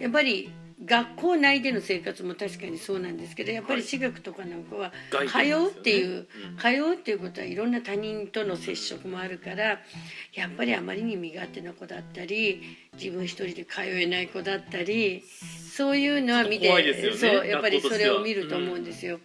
[0.00, 0.50] やっぱり
[0.84, 6.26] 学校内での生活も確かにそうなんですけどやっぱり私学とかなんかは外通うっていううん。
[6.56, 9.80] 通うっていうことはいろんな他人との接触もあるから
[10.34, 12.62] やっぱりあまりに身勝手な子だったり
[12.94, 15.22] 自分一人で通えない子だったり
[15.76, 16.68] そういうのは見て
[17.14, 19.20] そうやっぱりそれを見ると思うんですよ。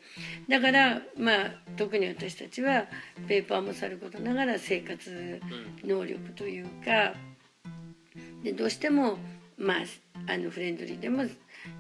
[0.47, 2.85] だからまあ特に私たちは
[3.27, 5.41] ペーパーもさることながら生活
[5.83, 7.13] 能力というか
[8.43, 9.17] でどうしても
[9.57, 9.77] まあ
[10.31, 11.23] あのフレンドリーでも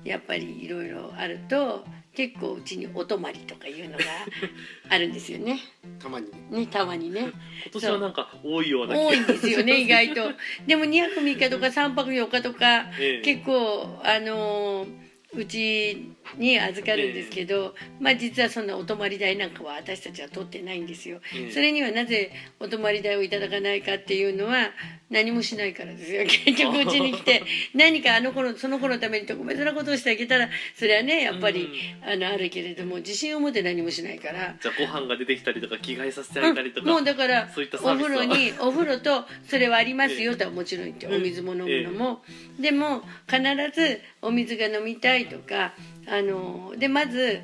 [0.03, 4.03] やっぱりいろいろあると結構うちにお泊まりとかいうのが
[4.89, 5.59] あるんですよね。
[5.99, 7.21] たまにねねたまにね。
[7.21, 7.31] 今
[7.71, 10.31] 年はなんか多いような多いんですよね 意外と。
[10.65, 21.19] でも2泊3日とか3泊4日とか、ええ結構あのーうちに預かるんですけど、まあ実はそんなお泊まり代なんかは私たちは取ってないんですよ。
[21.35, 21.51] ええ。
[21.51, 24.71] それにはなぜお泊まり代をいただかないかっていうのは
[25.09, 26.23] 何もしないからですよ。
[26.23, 31.69] 結局うちに来て 何かあの子のその子のために特別なことをしてあげたらそれはねやっぱり、
[32.01, 34.55] あのあるけれども自信を持って何もしないから。
[34.59, 36.95] じゃあご飯が出てきたりとか着替えさせてあげたりとか、うん。
[36.95, 42.23] もうだからそういったサお風呂にお風呂とそれはありますよとはもちろん言ってお水も飲むのも、
[42.59, 43.41] でも必
[43.73, 45.73] ずお水が飲みたいとか
[46.07, 47.41] あのでまず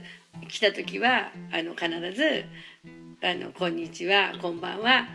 [0.48, 2.46] 来た時はあの必ず
[3.22, 5.08] あの「こんにちはこんばんは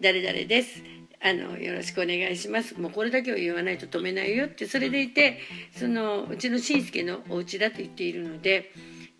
[0.00, 0.82] 誰々です」
[1.22, 2.78] あのよろしくお願いします。
[2.78, 5.40] もうこれだけを言わないと止めないよってそれでいて
[5.74, 8.70] そのうちのしんすけのお家だと言っているので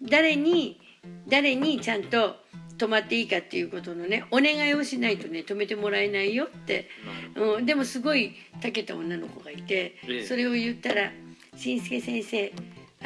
[0.03, 0.79] 誰に
[1.27, 2.37] 誰にちゃんと
[2.79, 6.89] 泊まっていいかっていうことのねお願いをしないとね止めてもらえないよって、
[7.35, 10.27] うん、でもすごいたけた女の子がいて、ええ。
[10.27, 11.13] それを言ったら
[11.57, 12.53] 「しんすけ先生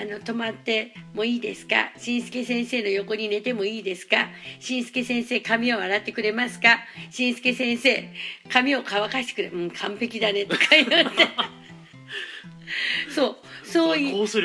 [0.01, 1.93] あの泊まってもいいですか？
[1.99, 4.29] しんすけ先生の横に寝てもいいですか？
[4.59, 6.79] しんすけ先生髪を洗ってくれますか？
[7.11, 8.09] しんすけ先生
[8.51, 10.95] 髪を乾かしてくれうん完璧だね」とか言って。
[13.13, 13.37] そう
[13.67, 14.45] そういうそう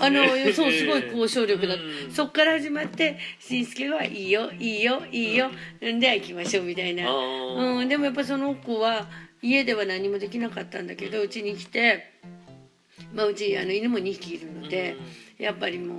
[0.00, 2.10] あのそう すごい交渉力だ、うん。
[2.10, 5.50] そっから始まってしんすけはいいよいいよいいよ、
[5.82, 7.10] ん、では行きましょうみたいな。
[7.10, 9.08] うん、でもやっぱその子は
[9.42, 12.12] 家では何もできなかったんだけどうちに来て、
[13.12, 14.96] まあ、うちあの犬も2匹いるので、
[15.38, 15.98] やっぱりもう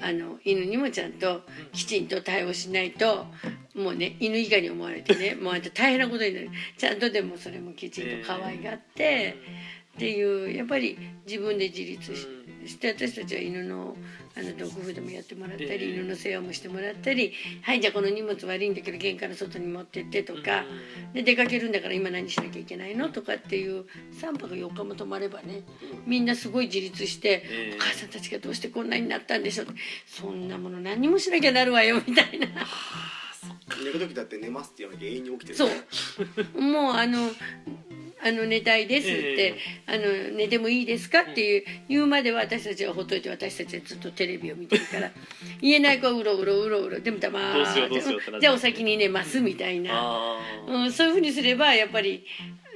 [0.00, 3.26] あの犬にもちゃんときちんと対応しないと
[3.74, 6.50] もうね犬以下に思われてね もうあんた大変なことになる。
[6.76, 9.36] ちゃんとでもそれもきちんと可愛がって、
[9.96, 12.26] っていうやっぱり自分で自立し
[12.68, 13.96] して私たちは犬の
[14.36, 15.84] あのドッグフードもやってもらったり、ええ。
[15.94, 20.64] 犬の世話もしてもらったり「はいじゃあこの荷物悪いんだけど玄関の外に持ってって」とか、
[21.14, 23.86] で出かけるんだから今何しなきゃいけないのとかっていう
[24.20, 25.62] 3泊4日も泊まればね
[26.06, 27.76] みんなすごい自立して、ええ。
[27.76, 32.48] お母さんたちがどうしてこんなになったんでしょうってそんなもの何にもしなきゃなるわよみたいな。
[33.82, 35.54] 寝る時だって寝ますって言わなきゃ永遠に起きてる。
[35.58, 35.66] そ
[36.56, 36.60] う。
[36.60, 37.30] もうあの
[38.26, 39.54] あの寝たいですって、
[39.86, 45.10] あの寝てもいいですかっていう言うまでは私たちはほっといて私たちはずっとテレビを見てるから。
[45.60, 47.40] 言えない子はうろうろうろうろでもたま
[47.88, 48.00] て
[48.40, 50.36] じゃあお先に寝ますみたいな、
[50.66, 52.24] うん、そういうふうにすればやっぱり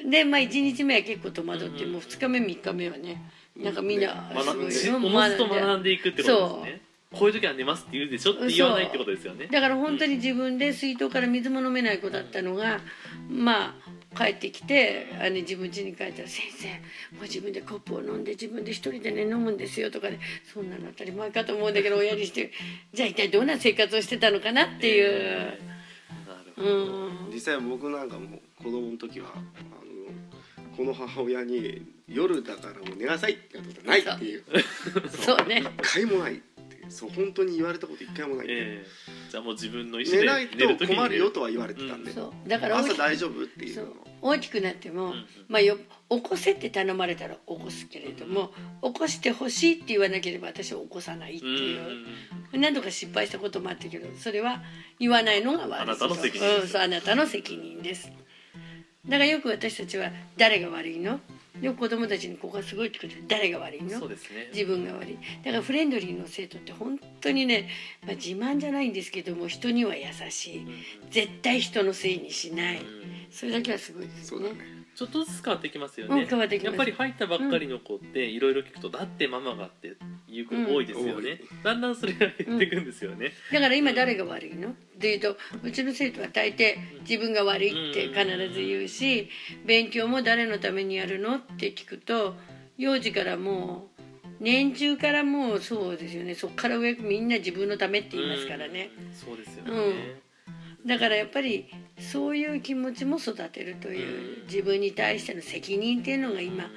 [0.08, 3.22] でまあ1日目は結構戸惑って、もう2日目3日目はね
[3.56, 6.82] なんかみんな学んでうんおのずと学んでいくってことですね。
[7.12, 9.48] こういう時は寝ますって言うでしょって言わないってことですよね。
[9.48, 12.80] だから本当に自分で水筒から水も飲めない子だったのが
[13.28, 16.68] まあ帰ってきてあの自分家に帰ったら「先生
[17.14, 20.18] もう自分でコップを飲んで自分で一人でね飲むんですよ」とかね
[20.52, 22.50] そんなの当たり前かと思うんだけど親にして
[22.92, 24.64] じゃあ一体どんな生活をしてたのかな？
[24.64, 25.52] っていう。
[26.56, 27.30] うど、ん。
[27.32, 34.44] 実際僕なんかも子供の時はあのこの母親に「夜だからもう寝なさい」って言われたことないっていう。
[35.08, 35.62] そうね。
[35.82, 36.42] 一回もない
[36.90, 38.86] そう本当に言われたこと一回もない、ええ。
[39.30, 45.26] じゃあもう自分の意思で寝ないと困るよとはは言われてたんで、そうだから朝大丈夫っていうの大きくなっても、んうん。
[45.48, 45.76] まあよ
[46.10, 48.50] 起こせって頼まれたら起こすけれども、
[48.82, 51.48] 起こしてほしいって言わなければ私は起こさないってう。
[51.48, 51.76] んい
[52.54, 54.62] う、何度か失敗したこともあったけどそれは
[54.98, 55.74] 言わないのが悪い。
[55.82, 58.10] あなたの責任ですうん、そうあなたの責任です。
[59.06, 61.20] だからよく私たちは誰が悪いの？
[61.60, 63.98] よく子供たちにここがすごいってことで誰が悪いの？
[63.98, 64.50] そうですね。
[64.52, 65.18] 自分が悪い。
[65.44, 67.68] だからフレンドリーの生徒って本当にね、
[68.06, 70.66] まあ、自慢じゃないんですけども人には優しい。
[71.10, 72.80] 絶対人のせいにしない。
[73.30, 74.48] それだけはすごいですね
[75.00, 76.74] ちょっとずつ変わってきますようんね変わってきます。
[76.74, 79.96] やっぱり入ったばっかりの子っていろいろ聞くと「だってママが」って
[80.28, 84.68] いう子多いですよね、だんだんそれが減っていくんですよね、だから今誰が悪いの？
[84.68, 86.76] っていうとうちの生徒は大抵
[87.08, 89.30] 自分が悪いって必ず言うし
[89.64, 91.36] 勉強も誰のためにやるの？
[91.36, 92.34] って聞くと
[92.76, 94.02] 幼児からもう
[94.38, 96.34] 年中からもうそうですよね。
[96.34, 98.90] そっから上みんな自分のためって言いますからね。
[98.98, 99.14] うん。
[99.14, 100.20] そうですよね、
[100.86, 106.70] だからやっぱりそういう気持ちも育てるという自分に対しての責任っていうのが今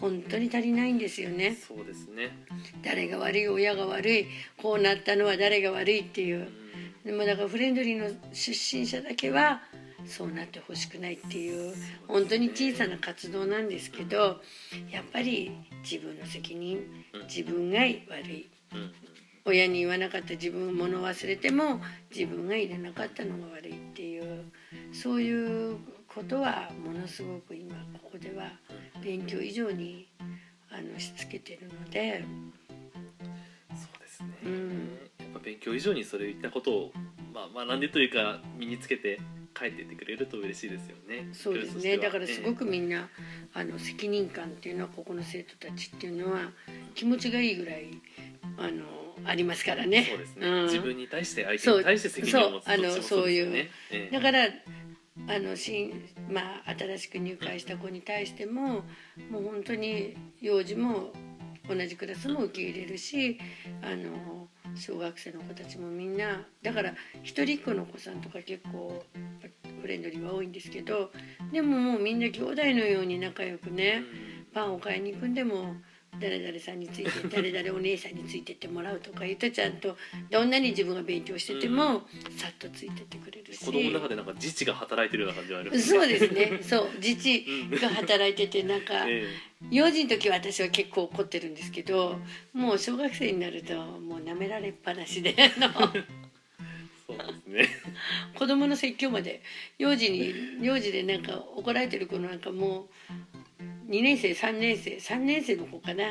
[0.00, 1.56] 本当に足りないんですよね。
[1.56, 2.30] そうですね。
[2.82, 6.48] 誰が悪い親が悪いこうなったのは誰が悪いっていう。
[7.04, 9.62] でもだからフレンドリーの出身者だけは
[10.06, 11.74] そうなってほしくないっていう
[12.06, 14.40] 本当に小さな活動なんですけど
[14.90, 16.80] やっぱり自分の責任
[17.28, 17.92] 自分が悪
[18.30, 18.48] い。
[18.72, 19.07] うん
[19.48, 21.80] 親に言わなかった自分物を忘れても
[22.14, 24.44] 自分が入れなかったのが悪いっていう
[24.92, 28.50] そういうことはものすごく今ここでは
[29.02, 30.08] 勉強以上に
[30.70, 32.24] あのしつけてるので、
[33.70, 34.98] そうですね、うん。
[35.18, 36.92] やっぱ勉強以上にそれいったことを、
[37.32, 39.18] まあ、学んでというか身につけて
[39.54, 41.28] 帰っていってくれると嬉しいですよね。
[41.32, 41.96] そうですね。
[41.98, 43.08] だからすごくみんな
[43.54, 46.50] あの責任感っていうのはここの生徒たちっていうのは
[46.94, 47.88] 気持ちがいいぐらい
[48.58, 50.06] あのありますからね。
[50.08, 50.62] そうですね、うん。
[50.64, 53.68] 自分に対して相手に対して責任を持つそうそうそういう
[54.12, 54.48] だから
[55.26, 55.92] あの新、
[56.30, 58.84] まあ、新しく入会した子に対しても
[59.30, 61.12] もう本当に幼児も
[61.68, 63.38] 同じクラスも受け入れるし
[63.82, 69.04] あの小学生の子たちもみんなだから一人っ子の子さんとか結構
[69.82, 71.10] フレンドリーは多いんですけど
[71.52, 74.02] でももうみんな兄弟のように仲良くね
[74.54, 75.76] パンを買いに行くんでも
[76.20, 79.96] 誰々さんについて 誰々お姉さんについてってもらうとか言うとちゃんと
[80.30, 83.64] どんなに自分が勉強しててもさっとついてってくれるし。
[83.64, 86.60] 子供の中でなんか自治が働いてるような感じがあるそうですね。
[86.62, 86.90] そう。
[86.96, 87.46] 自治
[87.80, 89.26] が働いててなんかえ
[89.70, 92.20] 幼児の時は私は結構怒ってるんですけど
[92.52, 96.04] もう小学生になるともう舐められっぱなしであのえ
[97.06, 97.68] そうですね。
[98.34, 99.42] 子供の説教まで
[99.78, 102.88] 幼児に幼児でなんか怒られてる子なんかも
[103.34, 103.37] う
[103.88, 106.04] 2年生3年生3年生の子かな。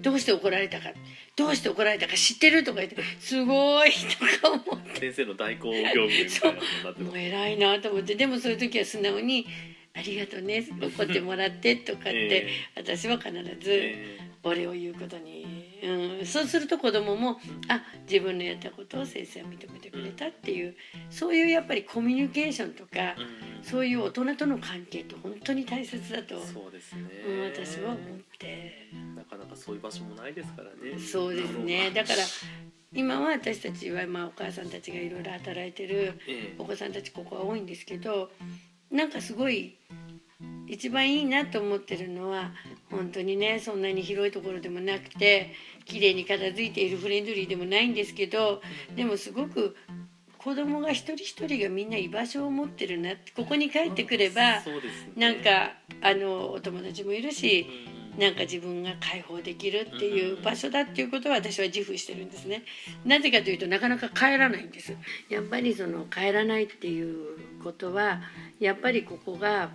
[0.00, 0.90] どうして怒られたか。
[1.36, 2.14] どうして怒られたか。
[2.14, 5.00] 知ってるとか言ってすごいとか思って。
[5.00, 8.14] 先生の代行業務みたいなもう偉いなと思って。
[8.14, 9.46] でもそういう時は素直に
[9.94, 10.66] 「ありがとうね。
[10.80, 14.18] 怒ってもらって」とかって、え私は必ずえ。
[14.46, 20.74] お礼を言うことに、うん、そうすると子供もあ自分のやったことを先生は認めてくれたっていう
[21.10, 23.64] そういうやっぱりコミュニケーションとか、えうん。
[23.64, 27.98] そういう大人との関係って本当に大切だと、そうですね、うん、私は思っ
[28.38, 28.88] て。
[29.14, 30.98] なかなかそういう場所もないですからね。
[30.98, 31.90] そうですね。
[31.90, 32.18] だから
[32.92, 36.54] 今は私たちはまあお母さんたちがいろいろ働いてるええ。
[36.58, 38.30] お子さんたちここは多いんですけど
[38.90, 39.76] なんかすごい
[40.68, 42.52] 一番いいなと思ってるのは
[42.90, 45.52] 本当にねそんなに広いところでもなくて
[45.84, 48.60] 綺麗に片付いているフレンドリーでもないんですけど
[48.94, 49.76] でもすごく
[50.38, 54.62] 子供が一人一人がみんな居場所を持ってるなってここに帰ってくれば
[55.16, 55.72] なんか
[56.02, 57.96] あのお友達もいるしうん。
[58.18, 62.64] なんか自分が解放できるっていう場所だっていうことは私は自負してるんですね。
[63.04, 64.96] なぜかというとなかなか帰らないんです。
[65.28, 68.22] やっぱりその帰らないっていうことは
[68.58, 69.70] やっぱりここが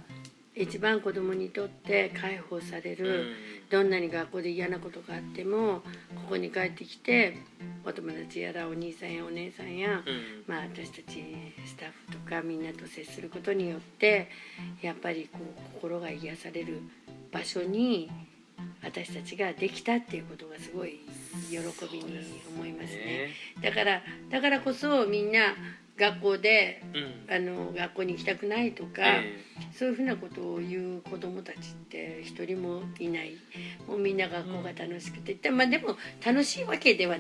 [0.56, 3.36] 一番子供にとって解放される、
[3.70, 5.82] どんなに学校で嫌なことがあっても
[6.16, 7.38] ここに帰ってきて
[7.86, 10.02] お友達やらお兄さんやお姉さんや、
[10.48, 11.24] まあ、私たち
[11.66, 14.28] スタッフとかみんなと接することによって
[14.82, 16.82] やっぱりこう心が癒される
[17.32, 18.12] 場所に
[18.84, 21.00] 私たちができたっていうことがすごい
[21.50, 21.58] 喜
[21.92, 22.20] びに
[22.56, 23.30] 思いますね。
[23.62, 25.56] だからだからこそみんな
[25.98, 26.82] 学校で、
[27.30, 29.02] あの学校に行きたくないとか、
[29.78, 33.34] そういうふうなことを言う子どもたちって一人もいない。
[33.88, 37.18] もうみんな学校が楽しくて、うん、まあでも楽しいわけでは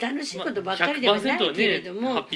[0.00, 2.26] 楽しいことばっかりではないけれども、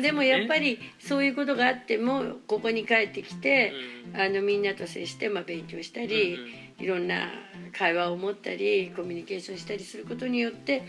[0.00, 3.72] でもやっぱりそういうことがあってもここに帰ってきて、
[4.14, 7.28] うん、あのみんなと接して、まあ、勉強したり、うんうん、いろんな
[7.72, 10.84] 会話を持ったりコミュニケーションしたりすることによって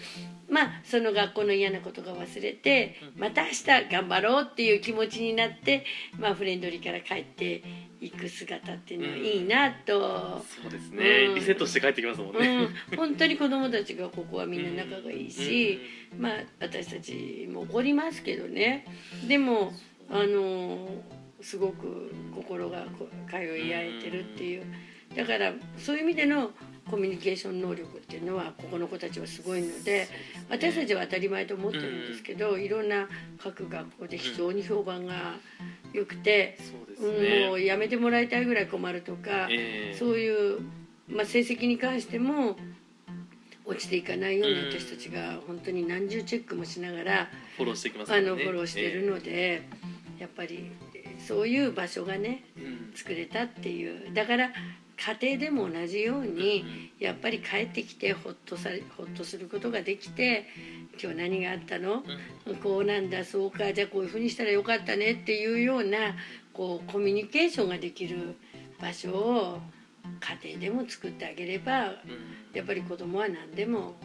[0.53, 5.83] まあその学校の嫌なことが忘れてまた明日頑張ろうっていう気持ちになって、
[6.19, 7.63] まあ、フレンドリーから帰って
[7.99, 15.79] いく姿っていうのはいいなと、そうですね、うん、リセットして帰ってきますもんね、うん、本当に子供たちがここはみんな仲がいいし、
[16.19, 18.85] まあ私たちも怒りますけどね。
[19.27, 19.71] でも
[20.09, 20.87] あの
[21.41, 22.85] すごく心が
[23.29, 24.65] 通い合えてるっていう。
[25.15, 26.51] だからそういう意味での
[26.89, 30.07] コミュニケーション能力っていうのはここの子たちはすごいので
[30.49, 33.07] 私たちは当たり前と思ってるんですけどいろんな
[33.41, 35.35] 各学校で非常に評判が
[35.93, 36.57] 良くて、
[37.47, 39.47] もうやめてもらいたいぐらい困るとか、
[39.97, 40.61] そういう、
[41.07, 42.57] まあ、成績に関しても
[43.65, 49.69] 落ちていかないように私たちが本当に何重チェックもしながらフォローしてきますあのフォローしてるので、
[50.19, 50.71] やっぱり
[51.19, 52.43] そういう場所がね、
[52.95, 54.13] 作れたっていう。
[54.13, 54.51] だから
[54.97, 60.45] 家庭でも同じようにやっぱり帰ってきてほっとさほっとすることができて
[61.01, 62.03] 今日何があったの、
[62.61, 66.15] こうなんだそうかじゃあこういうふうにしたらよかったねっていうような
[66.53, 68.35] こうコミュニケーションができる
[68.79, 69.59] 場所を
[70.43, 71.73] 家庭でも作ってあげれば
[72.53, 73.95] やっぱり子供は何でも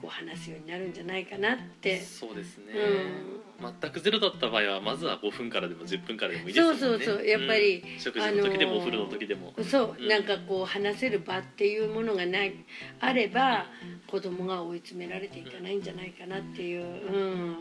[0.00, 2.00] こう話すようになるんじゃないかなって。
[2.00, 6.78] そうですね、うん、全くゼロだった場合はまずは5分からでも10分からでもいいですもんね。
[6.78, 9.52] そうそうそうやっぱり、うん、食事の時でもお風呂の時でも。
[9.62, 12.54] そう、うん、なんかこう話せる場っていうものがない
[13.00, 13.66] あれば
[14.06, 17.56] 子供が追い詰められていかないんじゃないかなっていう、うん、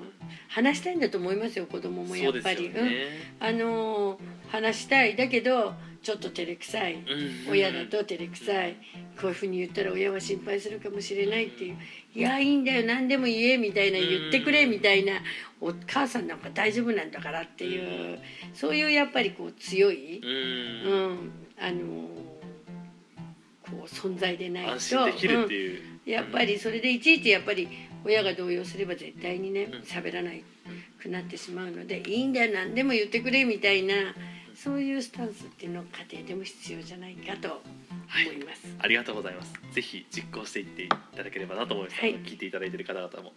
[0.50, 2.80] 話したいんだと思いますよ子供もやっぱり、ね、
[3.42, 4.20] うん、あの
[4.50, 5.16] 話したい。
[5.16, 5.74] だけど
[6.04, 6.98] ちょっと照れくさい、
[7.50, 8.76] 親だと照れくさい。
[9.20, 11.78] こういうふうに言ったら親は心配するかもしれないっていう
[12.14, 12.86] 「いやいいんだよ。
[12.86, 15.22] 何でも言え」みたいな言ってくれみたいな
[15.62, 18.20] 「お母さんなんか大丈夫なんだから」っていう。
[18.54, 22.10] そういうやっぱりこう強い、うん、あの
[23.62, 24.80] こう存在でないと、う。
[26.10, 27.68] ん、やっぱりそれでいちいちやっぱり
[28.04, 30.44] 親が動揺すれば絶対にね喋らない
[31.02, 32.54] くなってしまうので「いいんだよ。
[32.54, 34.14] 何でも言ってくれ」みたいな。
[34.64, 39.52] そういうスタンスっていうのを家庭でも必要じゃないかと思います、はい、ありがとうございます。
[39.74, 43.34] ぜひ実行していっていただければなと思います、はい、聞いていただいている方々も。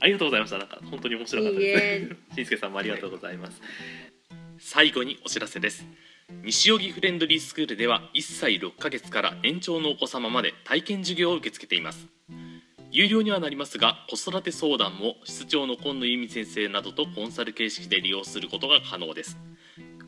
[0.00, 0.56] ありがとうございました。
[0.56, 2.16] なんか本当に面白かったです。
[2.34, 3.70] しんすけさんもありがとうございます、はい、
[4.58, 5.84] 最後にお知らせです。
[6.44, 12.08] 西荻フレンドリースクールでは1歳6ヶ月から年長のお子様まで体験授業を受け付けています。
[12.90, 19.36] 有料にはなりますが子育て相談も室長の今野由美先生などとコンサル形式で利用することが可能です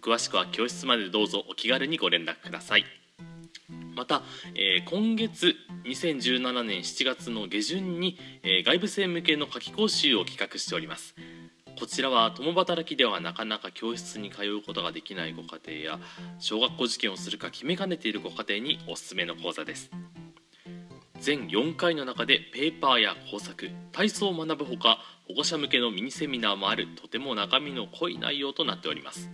[0.02, 2.84] 詳しくは教室までどうぞお気軽にご連絡ください。
[3.94, 4.22] また、
[4.54, 11.14] えー、今月2017年7月の下旬に、えー、外部生向けの夏期講習を企画しております。
[11.78, 16.00] こちらは共働きではなかなか教室に通うことができないご家庭や
[16.38, 19.90] 小学校受験をするか決めかねているご家庭におすすめの講座です。
[21.20, 24.98] 全4回の中でペーパーや工作体操を学ぶほか
[25.28, 29.30] 保護者向けのミニセミナーもあるとても中身の濃い内容となっております。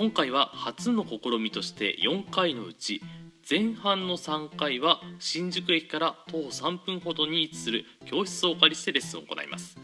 [0.00, 3.02] 今回は初の試みとして4回のうち
[3.46, 9.76] 前半の3回は新宿駅から徒歩3分ほどに位置する教室をお借りしてレッスンを行います、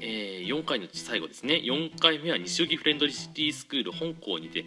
[0.00, 1.54] えー、4回のうち最後ですね。
[1.54, 4.64] 4回目は西荻フレンドリシティスクール本校にて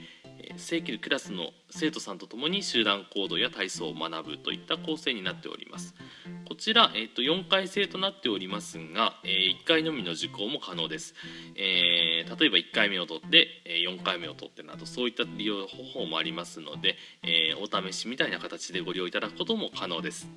[0.57, 5.95] 正規クラスの生徒さんとともに集団行動や体操を学ぶといった構成になっております。
[6.47, 11.15] こちら、えー、と4回制となっておりますが、えー、1回のみの受講も可能です、
[11.55, 20.29] えー、例えば1回目を取って4回目を取ってなどそういった利用方法もありますので、えー、お試しみたいな形でご利用いただくことも可能です。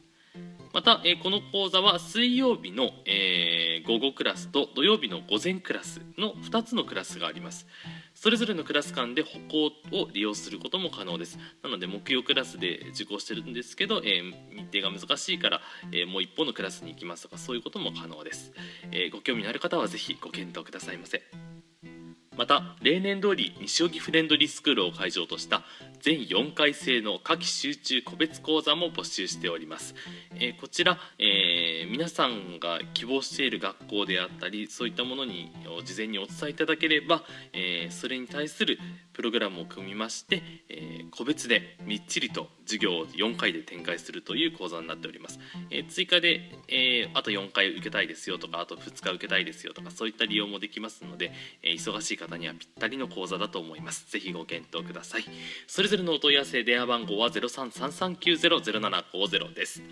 [0.72, 7.66] また、えー、この講座は水曜日の、えー、午後クラスと土曜日の午前クラスの2つのクラスがあります。
[8.14, 9.66] それぞれのクラス間で歩行
[9.96, 11.38] を利用することも可能です。
[11.62, 15.60] なので木曜クラスで受講してるんですけど、えー、日程が難しいから、
[15.92, 18.52] えー、もう一方のクラスに行きますとかそういうことも可能です、
[18.92, 21.22] えー、ご興味のある方はぜひご検討くださいませ。
[22.38, 25.62] また例年通り西荻フレンドリースクールを会場とした
[26.00, 29.96] 全4回制の夏季集中個別講座も募集しております、
[30.36, 35.52] えーこちら、えー皆さんが希望している学校であったりそういったものに
[35.84, 37.22] 事前にお伝えいただければ、
[37.52, 38.78] えーそれに対する
[39.12, 45.38] プログラムを組みまして、えー個別でみっちりと授業を4回で展開するという講座になっております、
[45.70, 54.10] え追加で、えあと4回受けたいですよとかあと2日受けたいですよとかそういった利用もできますので、え忙しい方にはぴったりの講座だと思います。
[54.10, 55.24] ぜひご検討ください。
[55.66, 59.82] それぞれのお問い合わせ電話番号は0333900750です。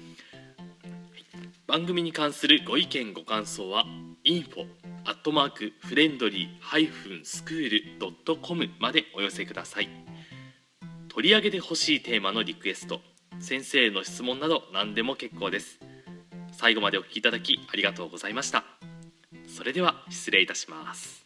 [1.66, 3.84] 番組に関するご意見ご感想は
[4.24, 4.66] info
[5.04, 9.88] アットマークフレンドリーハイフンスクールドットコムまでお寄せください。
[11.08, 13.00] 取り上げてほしいテーマのリクエスト
[13.40, 15.80] 先生への質問など何でも結構です。
[16.52, 18.64] 最後までお聞きいただきありがとうございました。
[19.48, 21.26] それでは失礼いたします。